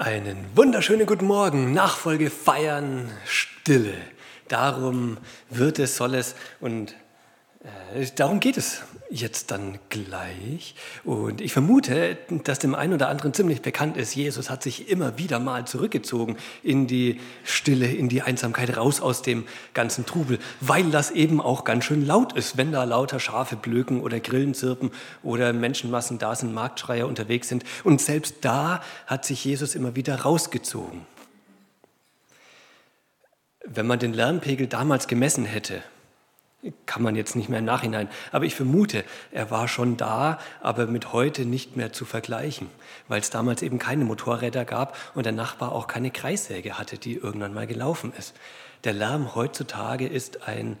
[0.00, 1.74] Einen wunderschönen guten Morgen.
[1.74, 3.92] Nachfolge feiern, Stille.
[4.48, 5.18] Darum
[5.50, 6.96] wird es, soll es und
[8.16, 10.74] darum geht es jetzt dann gleich.
[11.04, 15.18] Und ich vermute, dass dem einen oder anderen ziemlich bekannt ist, Jesus hat sich immer
[15.18, 19.44] wieder mal zurückgezogen in die Stille, in die Einsamkeit, raus aus dem
[19.74, 24.00] ganzen Trubel, weil das eben auch ganz schön laut ist, wenn da lauter Schafe blöken
[24.00, 24.90] oder Grillen zirpen
[25.22, 27.64] oder Menschenmassen da sind, Marktschreier unterwegs sind.
[27.84, 31.04] Und selbst da hat sich Jesus immer wieder rausgezogen.
[33.66, 35.82] Wenn man den Lärmpegel damals gemessen hätte,
[36.84, 38.08] kann man jetzt nicht mehr im Nachhinein.
[38.32, 42.68] Aber ich vermute, er war schon da, aber mit heute nicht mehr zu vergleichen,
[43.08, 47.14] weil es damals eben keine Motorräder gab und der Nachbar auch keine Kreissäge hatte, die
[47.14, 48.34] irgendwann mal gelaufen ist.
[48.84, 50.76] Der Lärm heutzutage ist ein,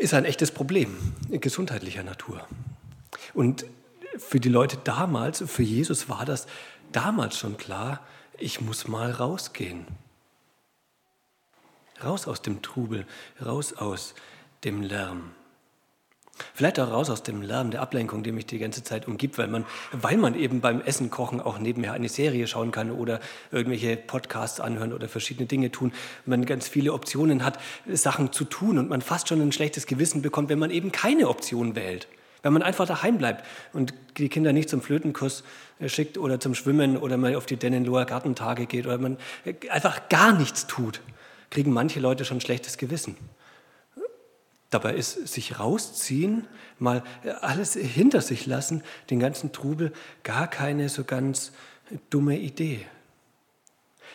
[0.00, 2.46] ist ein echtes Problem gesundheitlicher Natur.
[3.34, 3.66] Und
[4.18, 6.46] für die Leute damals, für Jesus war das
[6.92, 8.00] damals schon klar,
[8.38, 9.86] ich muss mal rausgehen.
[12.02, 13.06] Raus aus dem Trubel,
[13.44, 14.14] raus aus
[14.64, 15.30] dem Lärm.
[16.52, 19.48] Vielleicht auch raus aus dem Lärm der Ablenkung, der mich die ganze Zeit umgibt, weil
[19.48, 23.96] man, weil man eben beim Essen kochen auch nebenher eine Serie schauen kann oder irgendwelche
[23.96, 25.92] Podcasts anhören oder verschiedene Dinge tun.
[26.26, 27.58] Man ganz viele Optionen hat,
[27.90, 31.28] Sachen zu tun und man fast schon ein schlechtes Gewissen bekommt, wenn man eben keine
[31.28, 32.06] Option wählt.
[32.42, 35.42] Wenn man einfach daheim bleibt und die Kinder nicht zum Flötenkurs
[35.86, 39.16] schickt oder zum Schwimmen oder mal auf die Dennenloher Gartentage geht oder man
[39.70, 41.00] einfach gar nichts tut
[41.50, 43.16] kriegen manche Leute schon schlechtes Gewissen.
[44.70, 46.46] Dabei ist sich rausziehen,
[46.78, 47.04] mal
[47.40, 49.92] alles hinter sich lassen, den ganzen Trubel,
[50.24, 51.52] gar keine so ganz
[52.10, 52.84] dumme Idee.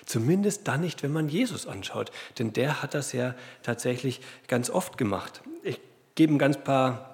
[0.05, 4.97] Zumindest dann nicht, wenn man Jesus anschaut, denn der hat das ja tatsächlich ganz oft
[4.97, 5.41] gemacht.
[5.63, 5.79] Ich
[6.15, 7.11] gebe ein ganz paar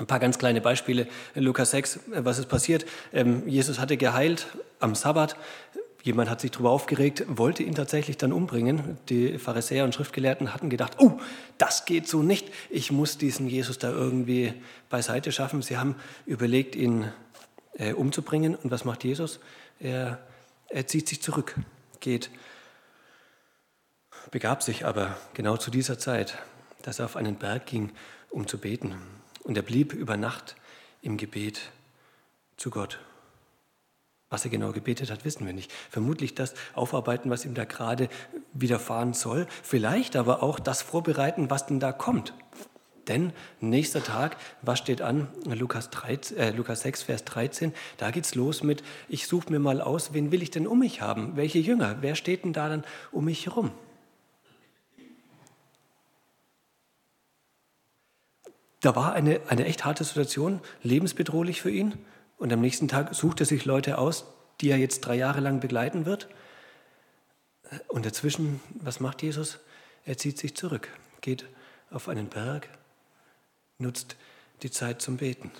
[0.00, 1.06] ein paar ganz kleine Beispiele.
[1.34, 2.86] Lukas 6, was ist passiert?
[3.12, 4.46] Ähm, Jesus hatte geheilt
[4.78, 5.36] am Sabbat.
[6.02, 8.96] Jemand hat sich darüber aufgeregt, wollte ihn tatsächlich dann umbringen.
[9.08, 11.20] Die Pharisäer und Schriftgelehrten hatten gedacht, oh,
[11.58, 12.50] das geht so nicht.
[12.70, 14.54] Ich muss diesen Jesus da irgendwie
[14.88, 15.60] beiseite schaffen.
[15.60, 17.12] Sie haben überlegt, ihn
[17.74, 18.54] äh, umzubringen.
[18.54, 19.40] Und was macht Jesus?
[19.78, 20.18] Er,
[20.68, 21.54] er zieht sich zurück,
[22.00, 22.30] geht,
[24.30, 26.38] begab sich aber genau zu dieser Zeit,
[26.82, 27.92] dass er auf einen Berg ging,
[28.30, 28.94] um zu beten.
[29.42, 30.56] Und er blieb über Nacht
[31.02, 31.60] im Gebet
[32.56, 33.00] zu Gott.
[34.30, 35.72] Was er genau gebetet hat, wissen wir nicht.
[35.90, 38.08] Vermutlich das aufarbeiten, was ihm da gerade
[38.52, 39.48] widerfahren soll.
[39.64, 42.32] Vielleicht aber auch das vorbereiten, was denn da kommt.
[43.08, 45.26] Denn nächster Tag, was steht an?
[45.46, 47.74] Lukas, 13, äh, Lukas 6, Vers 13.
[47.96, 50.78] Da geht es los mit, ich suche mir mal aus, wen will ich denn um
[50.78, 51.34] mich haben?
[51.34, 51.96] Welche Jünger?
[52.00, 53.72] Wer steht denn da dann um mich herum?
[58.80, 61.98] Da war eine, eine echt harte Situation, lebensbedrohlich für ihn.
[62.40, 64.24] Und am nächsten Tag sucht er sich Leute aus,
[64.62, 66.26] die er jetzt drei Jahre lang begleiten wird.
[67.88, 69.58] Und dazwischen, was macht Jesus?
[70.06, 70.88] Er zieht sich zurück,
[71.20, 71.44] geht
[71.90, 72.70] auf einen Berg,
[73.76, 74.16] nutzt
[74.62, 75.50] die Zeit zum Beten.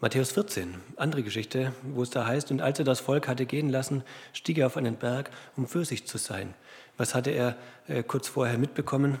[0.00, 3.70] Matthäus 14, andere Geschichte, wo es da heißt, und als er das Volk hatte gehen
[3.70, 4.02] lassen,
[4.32, 6.54] stieg er auf einen Berg, um für sich zu sein.
[6.96, 7.56] Was hatte er
[7.86, 9.20] äh, kurz vorher mitbekommen?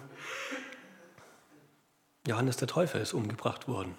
[2.26, 3.96] Johannes der Täufer ist umgebracht worden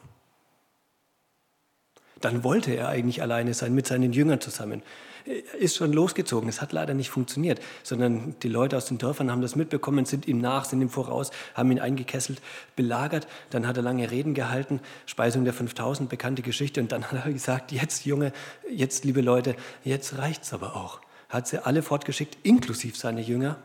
[2.22, 4.82] dann wollte er eigentlich alleine sein mit seinen Jüngern zusammen.
[5.26, 6.48] Er ist schon losgezogen.
[6.48, 10.28] Es hat leider nicht funktioniert, sondern die Leute aus den Dörfern haben das mitbekommen, sind
[10.28, 12.42] ihm nach, sind ihm voraus, haben ihn eingekesselt,
[12.76, 13.28] belagert.
[13.50, 16.80] Dann hat er lange Reden gehalten, Speisung der 5000, bekannte Geschichte.
[16.80, 18.34] Und dann hat er gesagt, jetzt Junge,
[18.70, 21.02] jetzt liebe Leute, jetzt reicht's aber auch.
[21.30, 23.58] Hat sie alle fortgeschickt, inklusive seine Jünger.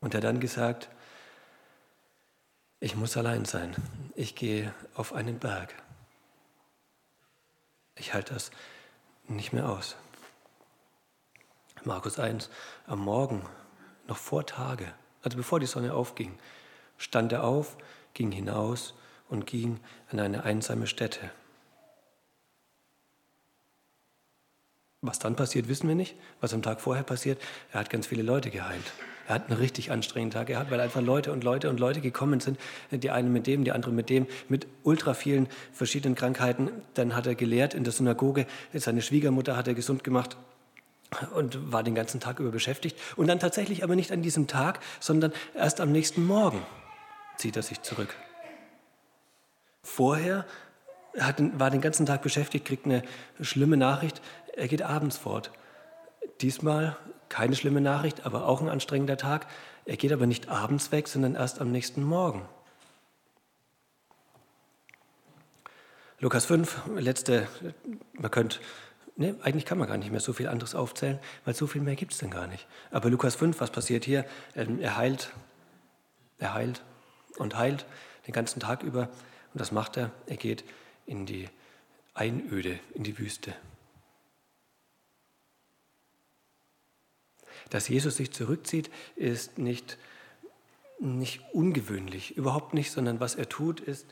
[0.00, 0.88] Und er hat dann gesagt,
[2.80, 3.76] ich muss allein sein.
[4.14, 5.74] Ich gehe auf einen Berg.
[8.00, 8.50] Ich halte das
[9.28, 9.96] nicht mehr aus.
[11.84, 12.48] Markus 1,
[12.86, 13.46] am Morgen,
[14.08, 16.38] noch vor Tage, also bevor die Sonne aufging,
[16.96, 17.76] stand er auf,
[18.14, 18.94] ging hinaus
[19.28, 19.80] und ging
[20.10, 21.30] an eine einsame Stätte.
[25.02, 26.16] Was dann passiert, wissen wir nicht.
[26.40, 28.92] Was am Tag vorher passiert, er hat ganz viele Leute geheilt.
[29.30, 32.40] Er hat einen richtig anstrengenden Tag gehabt, weil einfach Leute und Leute und Leute gekommen
[32.40, 32.58] sind.
[32.90, 36.68] Die einen mit dem, die anderen mit dem, mit ultra vielen verschiedenen Krankheiten.
[36.94, 38.44] Dann hat er gelehrt in der Synagoge.
[38.74, 40.36] Seine Schwiegermutter hat er gesund gemacht
[41.32, 42.98] und war den ganzen Tag über beschäftigt.
[43.14, 46.60] Und dann tatsächlich aber nicht an diesem Tag, sondern erst am nächsten Morgen
[47.36, 48.16] zieht er sich zurück.
[49.84, 50.44] Vorher
[51.20, 53.04] hat, war den ganzen Tag beschäftigt, kriegt eine
[53.40, 54.22] schlimme Nachricht,
[54.56, 55.52] er geht abends fort.
[56.40, 56.96] Diesmal
[57.30, 59.46] keine schlimme Nachricht, aber auch ein anstrengender Tag.
[59.86, 62.46] Er geht aber nicht abends weg, sondern erst am nächsten Morgen.
[66.18, 67.48] Lukas 5, letzte,
[68.12, 68.58] man könnte,
[69.16, 71.96] ne, eigentlich kann man gar nicht mehr so viel anderes aufzählen, weil so viel mehr
[71.96, 72.66] gibt es denn gar nicht.
[72.90, 74.26] Aber Lukas 5, was passiert hier?
[74.54, 75.32] Ähm, er heilt,
[76.38, 76.82] er heilt
[77.38, 77.86] und heilt
[78.26, 79.08] den ganzen Tag über.
[79.54, 80.10] Und das macht er.
[80.26, 80.64] Er geht
[81.06, 81.48] in die
[82.12, 83.54] Einöde, in die Wüste.
[87.70, 89.96] Dass Jesus sich zurückzieht, ist nicht,
[90.98, 94.06] nicht ungewöhnlich, überhaupt nicht, sondern was er tut, ist,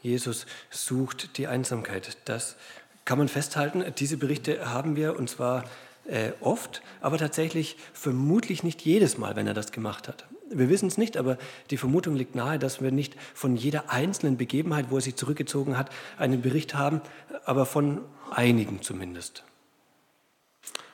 [0.00, 2.16] Jesus sucht die Einsamkeit.
[2.24, 2.56] Das
[3.04, 3.84] kann man festhalten.
[3.98, 5.64] Diese Berichte haben wir und zwar
[6.06, 10.26] äh, oft, aber tatsächlich vermutlich nicht jedes Mal, wenn er das gemacht hat.
[10.50, 11.38] Wir wissen es nicht, aber
[11.70, 15.78] die Vermutung liegt nahe, dass wir nicht von jeder einzelnen Begebenheit, wo er sich zurückgezogen
[15.78, 17.00] hat, einen Bericht haben,
[17.44, 19.44] aber von einigen zumindest.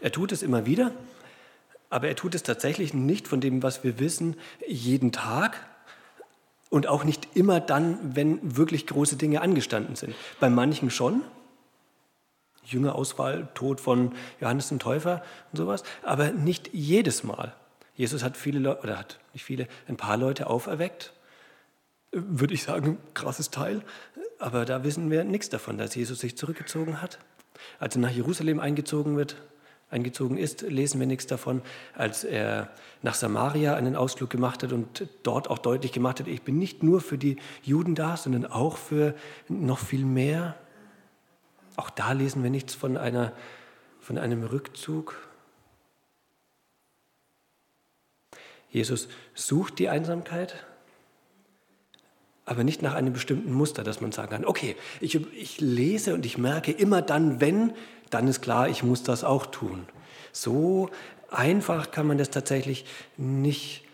[0.01, 0.93] Er tut es immer wieder,
[1.91, 4.37] aber er tut es tatsächlich nicht von dem, was wir wissen,
[4.67, 5.67] jeden Tag,
[6.71, 10.15] und auch nicht immer dann, wenn wirklich große Dinge angestanden sind.
[10.41, 11.23] Bei manchen schon.
[12.65, 15.83] Jüngerauswahl, Tod von Johannes dem Täufer und sowas.
[16.03, 17.55] Aber nicht jedes Mal.
[17.95, 21.15] Jesus hat viele Leute, oder hat nicht viele, ein paar Leute auferweckt.
[22.13, 23.83] Würde ich sagen, krasses Teil.
[24.39, 27.19] Aber da wissen wir nichts davon, dass Jesus sich zurückgezogen hat.
[27.79, 29.37] Als er nach Jerusalem eingezogen wird,
[29.91, 31.63] eingezogen ist, lesen wir nichts davon,
[31.95, 32.71] als er
[33.03, 36.83] nach Samaria einen Ausflug gemacht hat und dort auch deutlich gemacht hat, ich bin nicht
[36.83, 39.15] nur für die Juden da, sondern auch für
[39.49, 40.57] noch viel mehr.
[41.77, 43.33] Auch da lesen wir nichts von, einer,
[44.01, 45.17] von einem Rückzug.
[48.71, 50.67] Jesus sucht die Einsamkeit,
[52.49, 56.25] aber nicht nach einem bestimmten Muster, dass man sagen kann, okay, ich, ich lese und
[56.25, 57.73] ich merke immer dann, wenn,
[58.11, 59.87] dann ist klar, ich muss das auch tun.
[60.33, 60.89] So
[61.31, 62.87] einfach kann man das tatsächlich
[63.17, 63.85] nicht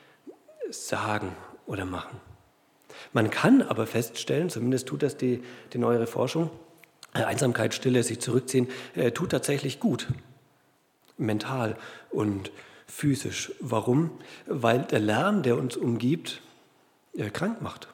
[0.70, 1.34] sagen
[1.66, 2.20] oder machen.
[3.12, 5.42] Man kann aber feststellen, zumindest tut das die,
[5.72, 6.50] die neuere Forschung,
[7.12, 10.08] äh, Einsamkeit, Stille, sich zurückziehen, äh, tut tatsächlich gut.
[11.16, 11.76] Mental
[12.10, 12.50] und
[12.86, 13.52] physisch.
[13.60, 14.10] Warum?
[14.46, 16.40] Weil der Lärm, der uns umgibt,
[17.16, 17.88] äh, krank macht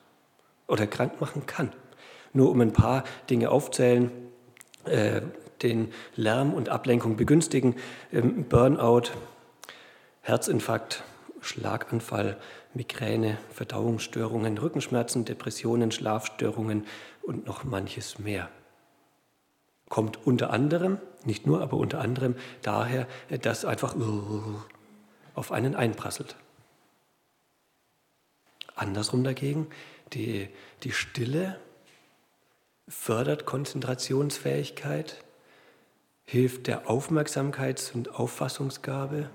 [0.70, 1.72] oder krank machen kann.
[2.32, 4.10] Nur um ein paar Dinge aufzählen,
[4.84, 5.20] äh,
[5.62, 7.76] den Lärm und Ablenkung begünstigen.
[8.12, 9.10] Ähm, Burnout,
[10.22, 11.02] Herzinfarkt,
[11.40, 12.38] Schlaganfall,
[12.72, 16.86] Migräne, Verdauungsstörungen, Rückenschmerzen, Depressionen, Schlafstörungen
[17.22, 18.48] und noch manches mehr.
[19.88, 23.08] Kommt unter anderem, nicht nur, aber unter anderem daher,
[23.42, 23.96] dass einfach
[25.34, 26.36] auf einen einprasselt.
[28.76, 29.66] Andersrum dagegen,
[30.12, 30.48] die,
[30.82, 31.58] die Stille
[32.88, 35.22] fördert Konzentrationsfähigkeit,
[36.24, 39.30] hilft der Aufmerksamkeits- und Auffassungsgabe.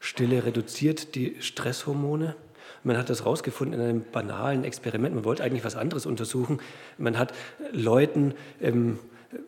[0.00, 2.36] Stille reduziert die Stresshormone.
[2.84, 5.14] Man hat das herausgefunden in einem banalen Experiment.
[5.14, 6.60] Man wollte eigentlich was anderes untersuchen.
[6.98, 7.32] Man hat
[7.72, 8.98] Leuten, ähm,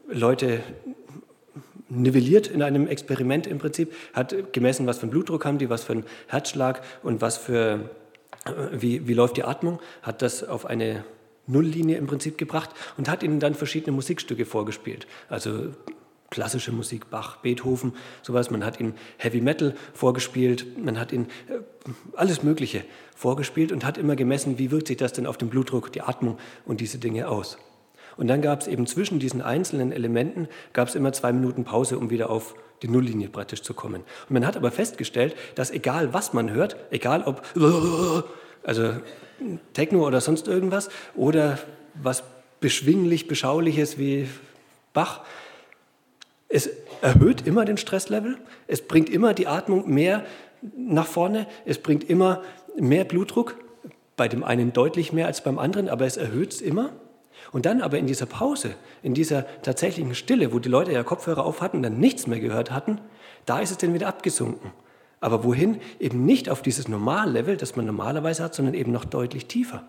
[0.09, 0.61] Leute
[1.89, 5.85] nivelliert in einem Experiment im Prinzip, hat gemessen, was für einen Blutdruck haben die, was
[5.85, 7.91] für einen Herzschlag und was für,
[8.73, 11.05] wie, wie läuft die Atmung, hat das auf eine
[11.47, 15.07] Nulllinie im Prinzip gebracht und hat ihnen dann verschiedene Musikstücke vorgespielt.
[15.29, 15.71] Also
[16.31, 18.51] klassische Musik, Bach, Beethoven, sowas.
[18.51, 21.61] Man hat ihnen Heavy Metal vorgespielt, man hat ihnen äh,
[22.15, 22.85] alles Mögliche
[23.17, 26.39] vorgespielt und hat immer gemessen, wie wirkt sich das denn auf den Blutdruck, die Atmung
[26.67, 27.59] und diese Dinge aus.
[28.17, 31.99] Und dann gab es eben zwischen diesen einzelnen Elementen, gab es immer zwei Minuten Pause,
[31.99, 34.03] um wieder auf die Nulllinie praktisch zu kommen.
[34.29, 37.43] Und man hat aber festgestellt, dass egal was man hört, egal ob,
[38.63, 38.93] also
[39.73, 41.59] Techno oder sonst irgendwas oder
[41.95, 42.25] was
[42.61, 44.29] beschwinglich, beschauliches wie
[44.93, 45.21] Bach.
[46.49, 46.71] Es
[47.03, 50.25] erhöht immer den Stresslevel, es bringt immer die Atmung mehr
[50.77, 52.43] nach vorne, es bringt immer
[52.77, 53.57] mehr Blutdruck,
[54.17, 56.91] bei dem einen deutlich mehr als beim anderen, aber es erhöht es immer.
[57.53, 61.47] Und dann aber in dieser Pause, in dieser tatsächlichen Stille, wo die Leute ja Kopfhörer
[61.47, 63.01] auf hatten und dann nichts mehr gehört hatten,
[63.47, 64.73] da ist es dann wieder abgesunken.
[65.21, 65.81] Aber wohin?
[65.99, 69.85] Eben nicht auf dieses Normallevel, das man normalerweise hat, sondern eben noch deutlich tiefer.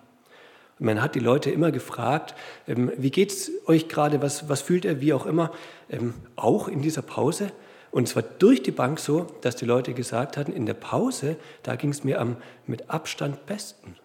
[0.80, 2.36] Und man hat die Leute immer gefragt,
[2.68, 5.52] ähm, wie geht es euch gerade, was, was fühlt ihr, wie auch immer,
[5.90, 7.52] ähm, auch in dieser Pause.
[7.92, 11.76] Und zwar durch die Bank so, dass die Leute gesagt hatten, in der Pause, da
[11.76, 13.96] ging es mir am mit Abstand besten.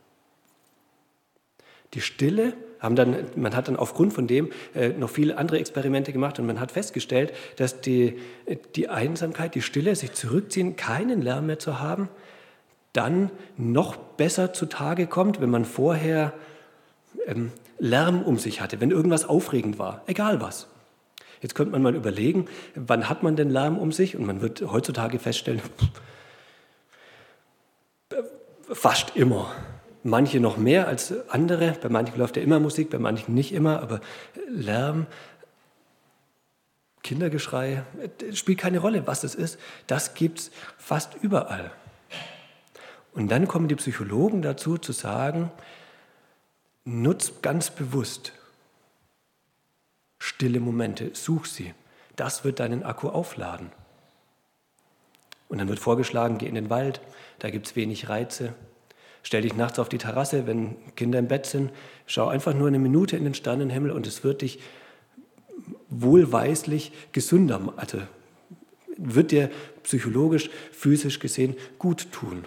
[1.93, 2.54] Die Stille
[2.85, 6.47] haben dann, man hat dann aufgrund von dem äh, noch viele andere Experimente gemacht und
[6.47, 8.19] man hat festgestellt, dass die,
[8.76, 12.09] die Einsamkeit, die Stille, sich zurückziehen, keinen Lärm mehr zu haben,
[12.93, 16.33] dann noch besser zutage kommt, wenn man vorher
[17.26, 20.69] ähm, Lärm um sich hatte, wenn irgendwas aufregend war, egal was.
[21.41, 24.17] Jetzt könnte man mal überlegen, wann hat man denn Lärm um sich?
[24.17, 25.61] Und man wird heutzutage feststellen,
[28.73, 29.53] fast immer.
[30.04, 31.73] Manche noch mehr als andere.
[31.82, 34.00] Bei manchen läuft ja immer Musik, bei manchen nicht immer, aber
[34.49, 35.06] Lärm,
[37.02, 37.82] Kindergeschrei,
[38.32, 39.58] spielt keine Rolle, was es ist.
[39.87, 41.73] Das gibt es fast überall.
[43.12, 45.50] Und dann kommen die Psychologen dazu zu sagen,
[46.84, 48.32] nutz ganz bewusst
[50.25, 51.75] stille Momente, such sie.
[52.16, 53.70] Das wird deinen Akku aufladen.
[55.49, 57.02] Und dann wird vorgeschlagen, geh in den Wald,
[57.40, 58.54] da gibt es wenig Reize.
[59.25, 61.73] Stell dich nachts auf die Terrasse, wenn Kinder im Bett sind,
[62.07, 64.61] schau einfach nur eine Minute in den Sternenhimmel und es wird dich
[65.88, 67.99] wohlweislich gesünder, also
[68.99, 69.50] wird dir
[69.83, 72.45] psychologisch, physisch gesehen gut tun.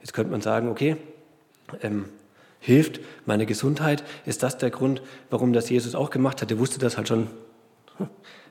[0.00, 0.96] Jetzt könnte man sagen, okay,
[1.82, 2.06] ähm,
[2.60, 4.04] hilft meine Gesundheit?
[4.26, 6.52] Ist das der Grund, warum das Jesus auch gemacht hat?
[6.52, 7.26] Er wusste das halt schon,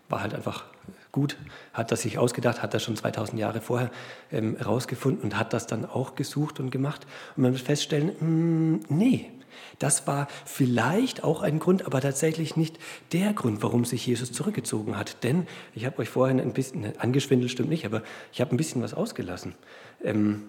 [0.10, 0.66] war halt einfach
[1.12, 1.38] gut,
[1.74, 3.92] hat das sich ausgedacht, hat das schon 2000 Jahre vorher
[4.32, 7.06] ähm, herausgefunden und hat das dann auch gesucht und gemacht.
[7.36, 9.32] Und man wird feststellen, mh, hm, nee,
[9.80, 12.78] das war vielleicht auch ein Grund, aber tatsächlich nicht
[13.12, 15.24] der Grund, warum sich Jesus zurückgezogen hat.
[15.24, 18.82] Denn ich habe euch vorhin ein bisschen, angeschwindelt stimmt nicht, aber ich habe ein bisschen
[18.82, 19.56] was ausgelassen.
[20.04, 20.44] Ähm,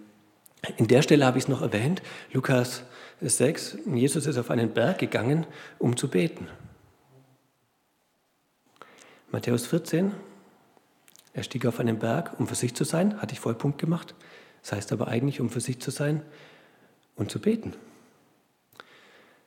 [0.76, 2.02] in der Stelle habe ich es noch erwähnt,
[2.33, 2.83] Lukas
[3.21, 5.47] 6, Jesus ist auf einen Berg gegangen,
[5.79, 6.49] um zu beten.
[9.31, 10.12] Matthäus 14,
[11.33, 14.15] er stieg auf einen Berg, um für sich zu sein, hatte ich Vollpunkt gemacht.
[14.63, 16.23] Das heißt aber eigentlich, um für sich zu sein
[17.17, 17.75] und zu beten.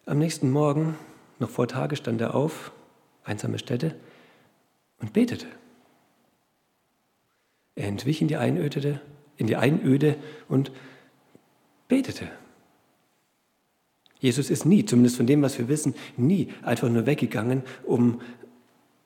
[0.05, 0.97] Am nächsten Morgen,
[1.39, 2.71] noch vor Tage, stand er auf,
[3.23, 3.95] einsame Stätte,
[4.99, 5.47] und betete.
[7.75, 9.01] Er entwich in die Einöde,
[9.37, 10.15] in die Einöde
[10.47, 10.71] und
[11.87, 12.29] betete.
[14.19, 18.21] Jesus ist nie, zumindest von dem, was wir wissen, nie einfach nur weggegangen, um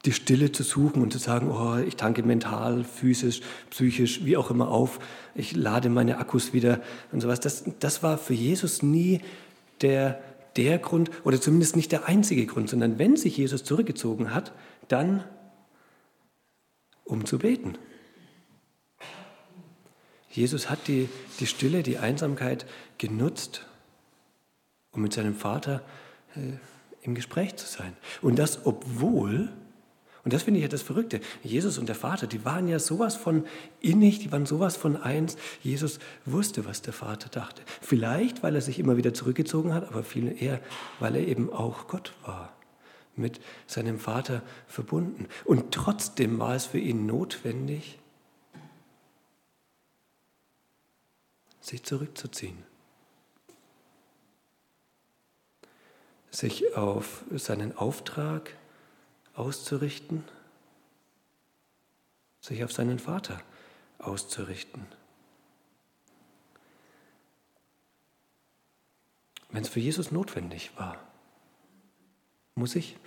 [0.07, 4.49] die Stille zu suchen und zu sagen, oh, ich tanke mental, physisch, psychisch, wie auch
[4.49, 4.99] immer auf,
[5.35, 7.39] ich lade meine Akkus wieder und sowas.
[7.39, 9.21] Das, das war für Jesus nie
[9.81, 10.19] der
[10.55, 14.53] der Grund oder zumindest nicht der einzige Grund, sondern wenn sich Jesus zurückgezogen hat,
[14.87, 15.23] dann
[17.03, 17.77] um zu beten.
[20.31, 21.09] Jesus hat die,
[21.39, 22.65] die Stille, die Einsamkeit
[22.97, 23.65] genutzt,
[24.91, 25.83] um mit seinem Vater
[26.35, 26.57] äh,
[27.01, 27.95] im Gespräch zu sein.
[28.21, 29.49] Und das, obwohl
[30.27, 31.21] und das finde ich ja das Verrückte.
[31.41, 33.45] Jesus und der Vater, die waren ja sowas von
[33.79, 35.37] innig, die waren sowas von eins.
[35.63, 37.61] Jesus wusste, was der Vater dachte.
[37.79, 40.59] Vielleicht, weil er sich immer wieder zurückgezogen hat, aber viel eher,
[40.99, 42.51] weil er eben auch Gott war,
[43.15, 45.29] mit seinem Vater verbunden.
[45.45, 47.97] Und trotzdem war es für ihn notwendig,
[51.61, 52.67] sich zurückzuziehen.
[56.29, 58.57] sich auf seinen Auftrag
[59.37, 60.23] auszurichten,
[62.41, 63.39] sich auf seinen Vater
[63.99, 64.85] auszurichten.
[69.49, 70.97] Wenn es für Jesus notwendig war,
[72.55, 72.97] muss ich?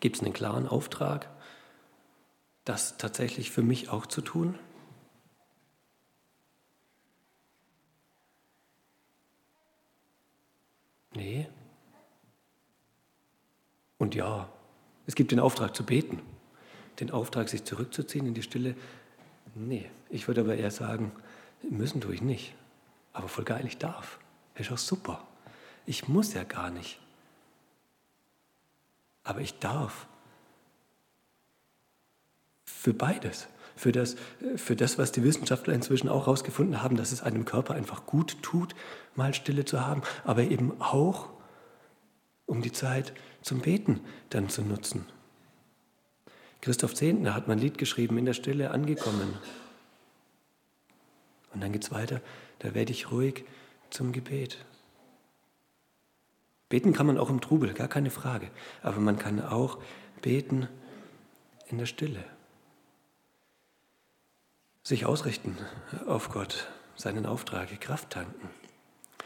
[0.00, 1.30] Gibt es einen klaren Auftrag,
[2.64, 4.58] das tatsächlich für mich auch zu tun?
[11.12, 11.48] Nee.
[14.04, 14.50] Und ja,
[15.06, 16.20] es gibt den Auftrag zu beten,
[17.00, 18.76] den Auftrag, sich zurückzuziehen in die Stille.
[19.54, 21.10] Nee, ich würde aber eher sagen,
[21.62, 22.52] müssen tue ich nicht.
[23.14, 24.18] Aber voll geil, ich darf.
[24.56, 25.26] Ist auch super.
[25.86, 27.00] Ich muss ja gar nicht.
[29.22, 30.06] Aber ich darf.
[32.66, 33.48] Für beides.
[33.74, 34.16] Für das,
[34.56, 38.42] für das, was die Wissenschaftler inzwischen auch herausgefunden haben, dass es einem Körper einfach gut
[38.42, 38.74] tut,
[39.14, 41.30] mal Stille zu haben, aber eben auch
[42.46, 45.06] um die Zeit zum Beten dann zu nutzen.
[46.62, 49.36] Christoph Zehntner hat mein Lied geschrieben, in der Stille angekommen.
[51.52, 52.22] Und dann geht es weiter,
[52.60, 53.44] da werde ich ruhig
[53.90, 54.64] zum Gebet.
[56.70, 58.50] Beten kann man auch im Trubel, gar keine Frage.
[58.82, 59.78] Aber man kann auch
[60.22, 60.66] beten
[61.68, 62.24] in der Stille.
[64.82, 65.58] Sich ausrichten
[66.06, 68.48] auf Gott, seinen Auftrag, Kraft tanken.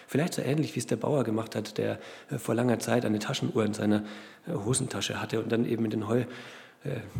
[0.08, 2.00] Vielleicht so ähnlich, wie es der Bauer gemacht hat, der
[2.30, 4.04] äh, vor langer Zeit eine Taschenuhr in seiner
[4.46, 6.26] äh, Hosentasche hatte und dann eben in den, Heu, äh,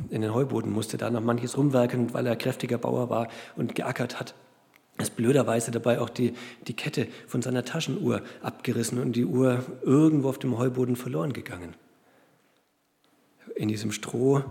[0.08, 4.18] in den Heuboden musste, da noch manches rumwerken, weil er kräftiger Bauer war und geackert
[4.18, 4.34] hat.
[4.96, 6.32] ist blöderweise dabei auch die,
[6.66, 11.74] die Kette von seiner Taschenuhr abgerissen und die Uhr irgendwo auf dem Heuboden verloren gegangen.
[13.54, 14.44] In diesem Stroh,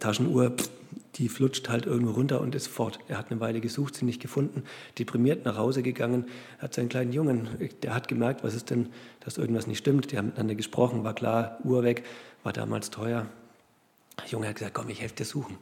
[0.00, 0.54] Taschenuhr,
[1.16, 3.00] die flutscht halt irgendwo runter und ist fort.
[3.08, 4.62] Er hat eine Weile gesucht, sie nicht gefunden,
[4.98, 6.26] deprimiert nach Hause gegangen,
[6.58, 7.48] hat seinen kleinen Jungen,
[7.82, 8.88] der hat gemerkt, was ist denn,
[9.20, 10.12] dass irgendwas nicht stimmt.
[10.12, 12.04] Die haben miteinander gesprochen, war klar, Uhr weg,
[12.44, 13.26] war damals teuer.
[14.18, 15.58] Der Junge hat gesagt, komm, ich helfe dir suchen.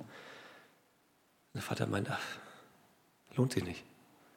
[1.55, 2.21] Der Vater meint, ach,
[3.35, 3.83] lohnt sich nicht.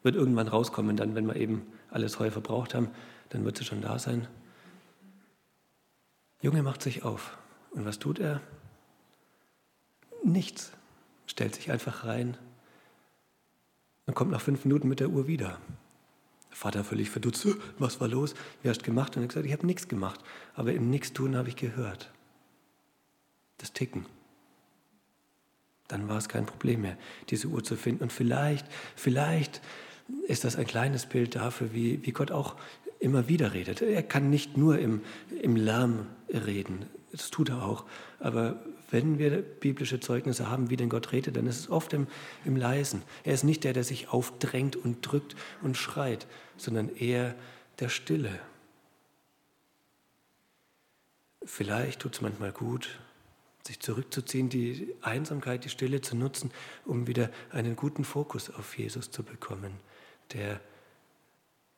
[0.04, 2.90] Wird irgendwann rauskommen, dann, wenn wir eben alles heu verbraucht haben,
[3.30, 4.28] dann wird sie schon da sein.
[6.42, 7.38] Junge macht sich auf.
[7.72, 8.42] Und was tut er?
[10.30, 10.72] Nichts.
[11.26, 12.38] Stellt sich einfach rein
[14.06, 15.60] und kommt nach fünf Minuten mit der Uhr wieder.
[16.50, 18.34] Der Vater völlig verdutzt, was war los?
[18.62, 19.16] Wie hast du gemacht?
[19.16, 20.20] Und er gesagt, ich habe nichts gemacht,
[20.56, 22.12] aber im Nichtstun habe ich gehört.
[23.58, 24.06] Das Ticken.
[25.88, 26.98] Dann war es kein Problem mehr,
[27.30, 28.04] diese Uhr zu finden.
[28.04, 29.62] Und vielleicht, vielleicht
[30.28, 32.56] ist das ein kleines Bild dafür, wie, wie Gott auch
[33.00, 33.82] immer wieder redet.
[33.82, 35.02] Er kann nicht nur im,
[35.42, 37.86] im Lärm reden, das tut er auch.
[38.20, 38.60] Aber
[38.92, 42.08] wenn wir biblische Zeugnisse haben, wie denn Gott redet, dann ist es oft im,
[42.46, 43.04] im Leisen.
[43.24, 46.28] Er ist nicht der, der sich aufdrängt und drückt und schreit,
[46.58, 47.36] sondern eher
[47.80, 48.40] der Stille.
[51.44, 53.00] Vielleicht tut es manchmal gut,
[53.66, 56.52] sich zurückzuziehen, die Einsamkeit, die Stille zu nutzen,
[56.86, 59.74] um wieder einen guten Fokus auf Jesus zu bekommen,
[60.34, 60.60] der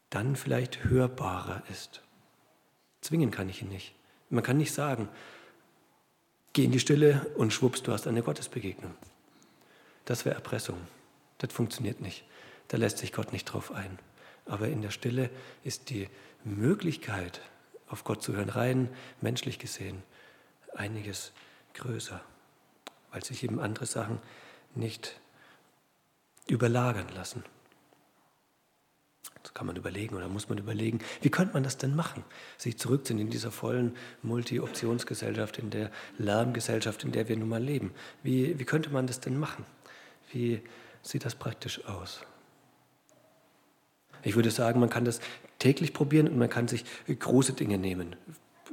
[0.10, 2.01] dann vielleicht hörbarer ist.
[3.01, 3.96] Zwingen kann ich ihn nicht.
[4.30, 5.10] Man kann nicht sagen,
[6.53, 8.93] geh in die Stille und schwupps, du hast eine Gottesbegegnung.
[10.05, 10.77] Das wäre Erpressung.
[11.38, 12.24] Das funktioniert nicht.
[12.67, 14.00] Da lässt sich Gott nicht drauf ein.
[14.46, 15.29] Aber in der Stille
[15.63, 16.10] ist die
[16.43, 17.41] Möglichkeit,
[17.88, 18.89] auf Gott zu hören, rein
[19.20, 20.01] menschlich gesehen,
[20.74, 21.31] einiges
[21.74, 22.22] größer,
[23.12, 24.20] weil sich eben andere Sachen
[24.75, 25.20] nicht
[26.48, 27.43] überlagern lassen.
[29.53, 32.24] Kann man überlegen oder muss man überlegen, wie könnte man das denn machen?
[32.57, 37.91] Sich zurückziehen in dieser vollen Multi-Optionsgesellschaft, in der Lärmgesellschaft, in der wir nun mal leben.
[38.24, 39.65] Wie, wie könnte man das denn machen?
[40.31, 40.62] Wie
[41.01, 42.21] sieht das praktisch aus?
[44.24, 45.19] Ich würde sagen, man kann das
[45.60, 48.15] täglich probieren und man kann sich große Dinge nehmen,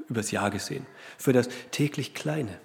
[0.08, 2.58] übers Jahr gesehen, für das täglich Kleine.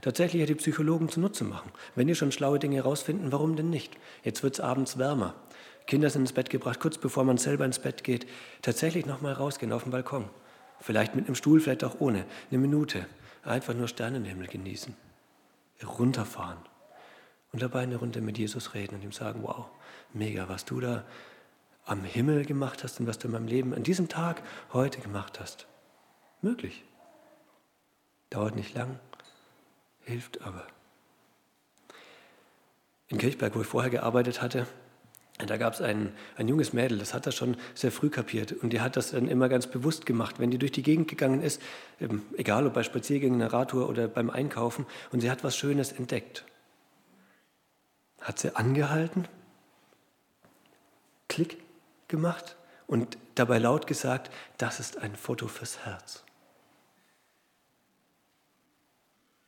[0.00, 1.72] Tatsächlich ja die Psychologen zunutze machen.
[1.96, 3.96] Wenn die schon schlaue Dinge herausfinden, warum denn nicht?
[4.22, 5.34] Jetzt wird es abends wärmer.
[5.88, 8.26] Kinder sind ins Bett gebracht, kurz bevor man selber ins Bett geht,
[8.60, 10.28] tatsächlich nochmal rausgehen auf den Balkon.
[10.80, 12.26] Vielleicht mit einem Stuhl, vielleicht auch ohne.
[12.50, 13.06] Eine Minute.
[13.42, 14.94] Einfach nur Sternenhimmel genießen.
[15.82, 16.58] Runterfahren.
[17.52, 19.64] Und dabei eine Runde mit Jesus reden und ihm sagen, wow,
[20.12, 21.04] mega, was du da
[21.86, 24.42] am Himmel gemacht hast und was du in meinem Leben an diesem Tag
[24.74, 25.66] heute gemacht hast.
[26.42, 26.84] Möglich.
[28.28, 29.00] Dauert nicht lang,
[30.00, 30.66] hilft aber.
[33.06, 34.66] In Kirchberg, wo ich vorher gearbeitet hatte,
[35.46, 38.72] da gab es ein, ein junges Mädel, das hat das schon sehr früh kapiert und
[38.72, 41.62] die hat das dann immer ganz bewusst gemacht, wenn die durch die Gegend gegangen ist,
[42.36, 46.44] egal ob bei Spaziergängen, einer Radtour oder beim Einkaufen, und sie hat was Schönes entdeckt.
[48.20, 49.28] Hat sie angehalten,
[51.28, 51.58] Klick
[52.08, 52.56] gemacht
[52.88, 56.24] und dabei laut gesagt, das ist ein Foto fürs Herz.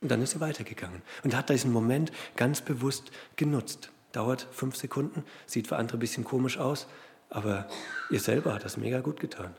[0.01, 5.25] Und dann ist sie weitergegangen und hat diesen Moment ganz bewusst genutzt dauert fünf Sekunden,
[5.47, 6.87] sieht für andere ein bisschen komisch aus,
[7.29, 7.69] aber
[8.11, 9.55] ihr selber hat das mega gut getan.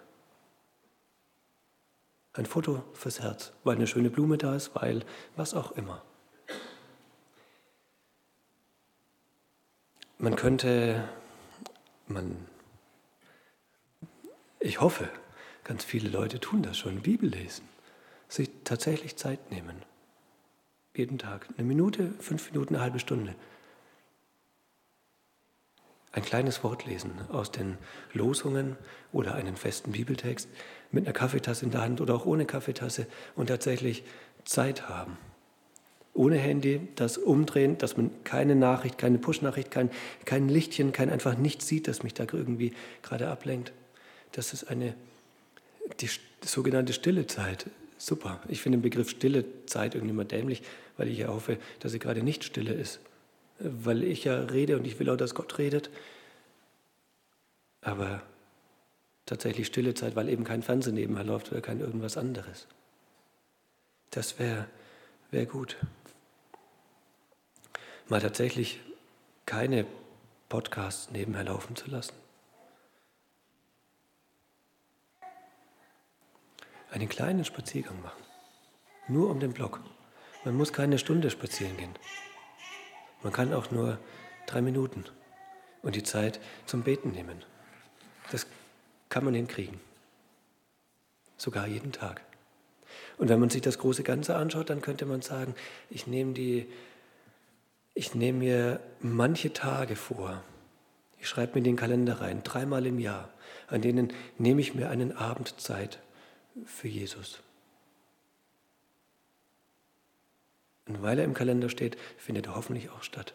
[2.33, 5.03] Ein Foto fürs Herz, weil eine schöne Blume da ist, weil
[5.35, 6.03] was auch immer.
[10.17, 11.09] Man könnte,
[12.07, 12.47] man,
[14.59, 15.09] ich hoffe,
[15.63, 17.67] ganz viele Leute tun das schon, Bibel lesen,
[18.27, 19.81] sich tatsächlich Zeit nehmen.
[20.95, 23.35] Jeden Tag, eine Minute, fünf Minuten, eine halbe Stunde
[26.13, 27.77] ein kleines Wort lesen aus den
[28.13, 28.75] Losungen
[29.13, 30.49] oder einen festen Bibeltext
[30.91, 34.03] mit einer Kaffeetasse in der Hand oder auch ohne Kaffeetasse und tatsächlich
[34.43, 35.17] Zeit haben.
[36.13, 39.89] Ohne Handy, das Umdrehen, dass man keine Nachricht, keine Push-Nachricht, kein,
[40.25, 43.71] kein Lichtchen, kein einfach nichts sieht, das mich da irgendwie gerade ablenkt.
[44.33, 44.93] Das ist eine
[46.01, 46.09] die
[46.43, 47.67] sogenannte stille Zeit.
[47.97, 48.41] Super.
[48.49, 50.63] Ich finde den Begriff stille Zeit irgendwie mal dämlich,
[50.97, 52.99] weil ich ja hoffe, dass sie gerade nicht stille ist
[53.63, 55.89] weil ich ja rede und ich will auch, dass Gott redet.
[57.81, 58.21] Aber
[59.25, 62.67] tatsächlich stille Zeit, weil eben kein Fernsehen nebenher läuft oder kein irgendwas anderes.
[64.11, 64.67] Das wäre
[65.31, 65.77] wär gut.
[68.07, 68.81] Mal tatsächlich
[69.45, 69.85] keine
[70.49, 72.13] Podcasts nebenher laufen zu lassen.
[76.91, 78.21] Einen kleinen Spaziergang machen.
[79.07, 79.79] Nur um den Block.
[80.43, 81.95] Man muss keine Stunde spazieren gehen.
[83.23, 83.97] Man kann auch nur
[84.47, 85.05] drei Minuten
[85.81, 87.43] und die Zeit zum Beten nehmen.
[88.31, 88.47] Das
[89.09, 89.79] kann man hinkriegen.
[91.37, 92.21] Sogar jeden Tag.
[93.17, 95.55] Und wenn man sich das große Ganze anschaut, dann könnte man sagen,
[95.89, 96.67] ich nehme, die,
[97.93, 100.43] ich nehme mir manche Tage vor.
[101.19, 103.29] Ich schreibe mir den Kalender rein, dreimal im Jahr,
[103.67, 105.99] an denen nehme ich mir einen Abend Zeit
[106.65, 107.41] für Jesus.
[110.87, 113.33] Und weil er im Kalender steht, findet er hoffentlich auch statt.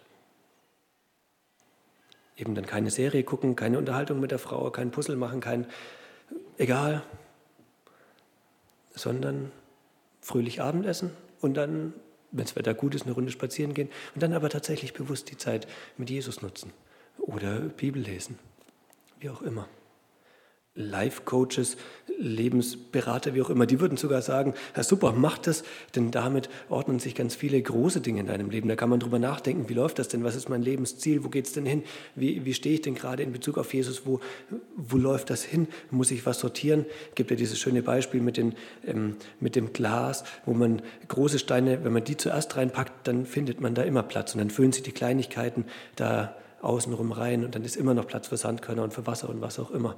[2.37, 5.67] Eben dann keine Serie gucken, keine Unterhaltung mit der Frau, kein Puzzle machen, kein
[6.59, 7.03] egal,
[8.95, 9.53] sondern
[10.21, 11.95] fröhlich Abendessen und dann,
[12.33, 15.37] wenn das Wetter gut ist, eine Runde spazieren gehen und dann aber tatsächlich bewusst die
[15.37, 16.73] Zeit mit Jesus nutzen
[17.19, 18.39] oder Bibel lesen,
[19.21, 19.69] wie auch immer.
[20.77, 21.77] Life-Coaches,
[22.19, 26.99] Lebensberater, wie auch immer, die würden sogar sagen, Herr super, mach das, denn damit ordnen
[26.99, 28.69] sich ganz viele große Dinge in deinem Leben.
[28.69, 31.47] Da kann man drüber nachdenken, wie läuft das denn, was ist mein Lebensziel, wo geht
[31.47, 31.83] es denn hin,
[32.15, 34.21] wie, wie stehe ich denn gerade in Bezug auf Jesus, wo,
[34.77, 36.87] wo läuft das hin, muss ich was sortieren?
[37.15, 38.55] Gibt ja dieses schöne Beispiel mit, den,
[38.87, 43.61] ähm, mit dem Glas, wo man große Steine, wenn man die zuerst reinpackt, dann findet
[43.61, 45.65] man da immer Platz und dann füllen sich die Kleinigkeiten
[45.97, 49.41] da außenrum rein und dann ist immer noch Platz für Sandkörner und für Wasser und
[49.41, 49.97] was auch immer.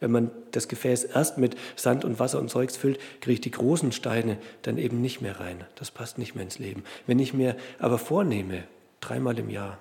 [0.00, 3.50] Wenn man das Gefäß erst mit Sand und Wasser und Zeugs füllt, kriege ich die
[3.50, 5.64] großen Steine dann eben nicht mehr rein.
[5.76, 6.84] Das passt nicht mehr ins Leben.
[7.06, 8.64] Wenn ich mir aber vornehme,
[9.00, 9.78] dreimal im Jahr,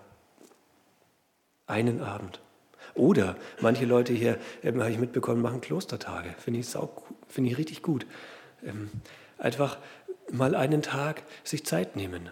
[1.67, 2.41] einen Abend,
[2.95, 6.35] oder manche Leute hier, ähm, habe ich mitbekommen, machen Klostertage.
[6.37, 6.67] Finde ich,
[7.27, 8.05] find ich richtig gut.
[8.63, 8.89] Ähm,
[9.37, 9.77] einfach
[10.31, 12.29] mal einen Tag sich Zeit nehmen.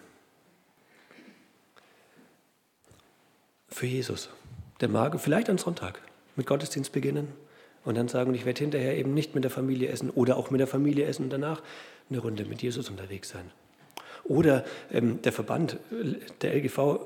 [3.69, 4.29] Für Jesus.
[4.81, 6.01] Der mag vielleicht am Sonntag
[6.35, 7.33] mit Gottesdienst beginnen,
[7.87, 10.59] und dann sagen, ich werde hinterher eben nicht mit der Familie essen oder auch mit
[10.59, 11.61] der Familie essen und danach
[12.09, 13.49] eine Runde mit Jesus unterwegs sein.
[14.25, 15.77] Oder ähm, der Verband,
[16.41, 16.99] der LGV,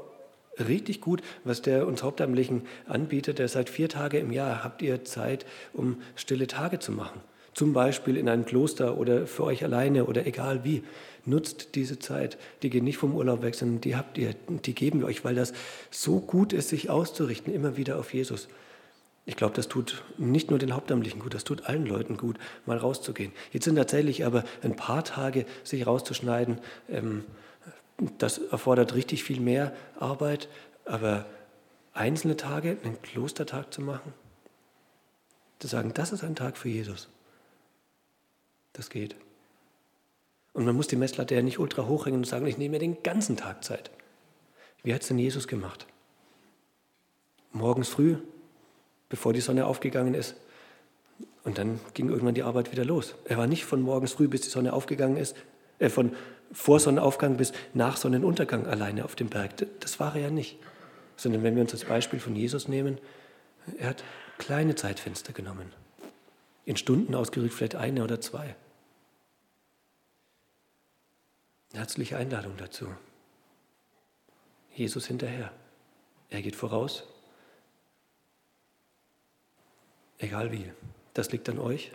[0.57, 3.37] richtig gut, was der uns Hauptamtlichen anbietet.
[3.37, 7.21] Der sagt, vier Tage im Jahr habt ihr Zeit, um stille Tage zu machen.
[7.53, 10.81] Zum Beispiel in einem Kloster oder für euch alleine oder egal wie.
[11.25, 12.39] Nutzt diese Zeit.
[12.63, 14.33] Die geht nicht vom Urlaub weg, sondern die habt ihr,
[14.65, 15.53] die geben wir euch, weil das
[15.91, 18.47] so gut ist, sich auszurichten, immer wieder auf Jesus.
[19.31, 22.77] Ich glaube, das tut nicht nur den Hauptamtlichen gut, das tut allen Leuten gut, mal
[22.77, 23.31] rauszugehen.
[23.53, 27.23] Jetzt sind tatsächlich aber ein paar Tage sich rauszuschneiden, ähm,
[28.17, 30.49] das erfordert richtig viel mehr Arbeit,
[30.83, 31.25] aber
[31.93, 34.11] einzelne Tage, einen Klostertag zu machen,
[35.59, 37.07] zu sagen, das ist ein Tag für Jesus,
[38.73, 39.15] das geht.
[40.51, 43.01] Und man muss die Messlatte ja nicht ultra hochhängen und sagen, ich nehme mir den
[43.01, 43.91] ganzen Tag Zeit.
[44.83, 45.87] Wie hat es denn Jesus gemacht?
[47.53, 48.17] Morgens früh
[49.11, 50.35] bevor die Sonne aufgegangen ist.
[51.43, 53.13] Und dann ging irgendwann die Arbeit wieder los.
[53.25, 55.35] Er war nicht von morgens früh, bis die Sonne aufgegangen ist,
[55.77, 56.15] äh, von
[56.51, 59.51] vor Sonnenaufgang bis nach Sonnenuntergang alleine auf dem Berg.
[59.79, 60.57] Das war er ja nicht.
[61.15, 62.97] Sondern wenn wir uns das Beispiel von Jesus nehmen,
[63.77, 64.03] er hat
[64.37, 65.71] kleine Zeitfenster genommen.
[66.65, 68.55] In Stunden ausgerückt, vielleicht eine oder zwei.
[71.73, 72.87] Herzliche Einladung dazu.
[74.73, 75.51] Jesus hinterher.
[76.29, 77.05] Er geht voraus,
[80.21, 80.71] Egal wie.
[81.13, 81.91] Das liegt an euch.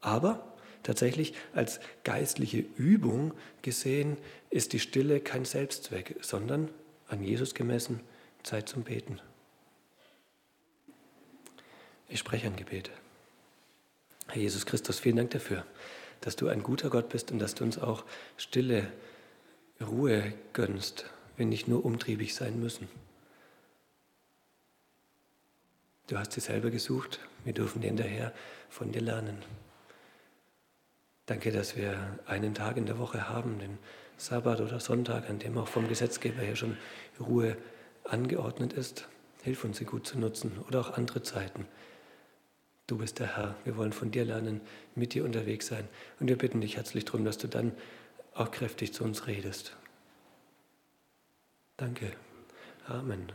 [0.00, 4.16] Aber tatsächlich als geistliche Übung gesehen
[4.50, 6.70] ist die Stille kein Selbstzweck, sondern
[7.06, 8.00] an Jesus gemessen
[8.42, 9.20] Zeit zum Beten.
[12.08, 12.90] Ich spreche ein Gebet.
[14.28, 15.64] Herr Jesus Christus, vielen Dank dafür,
[16.22, 18.04] dass du ein guter Gott bist und dass du uns auch
[18.36, 18.90] Stille,
[19.80, 22.88] Ruhe gönnst, wenn nicht nur umtriebig sein müssen.
[26.12, 27.20] Du hast sie selber gesucht.
[27.42, 28.34] Wir dürfen hinterher
[28.68, 29.38] von dir lernen.
[31.24, 33.78] Danke, dass wir einen Tag in der Woche haben, den
[34.18, 36.76] Sabbat oder Sonntag, an dem auch vom Gesetzgeber her schon
[37.18, 37.56] Ruhe
[38.04, 39.08] angeordnet ist.
[39.42, 41.66] Hilf uns, sie gut zu nutzen oder auch andere Zeiten.
[42.86, 43.54] Du bist der Herr.
[43.64, 44.60] Wir wollen von dir lernen,
[44.94, 45.88] mit dir unterwegs sein.
[46.20, 47.72] Und wir bitten dich herzlich darum, dass du dann
[48.34, 49.74] auch kräftig zu uns redest.
[51.78, 52.12] Danke.
[52.86, 53.32] Amen.